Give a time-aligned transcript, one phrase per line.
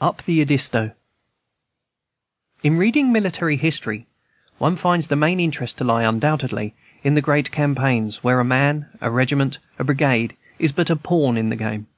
[0.00, 0.92] Up the Edisto
[2.62, 4.06] In reading military history,
[4.58, 8.86] one finds the main interest to lie, undoubtedly, in the great campaigns, where a man,
[9.00, 11.88] a regiment, a brigade, is but a pawn in the game.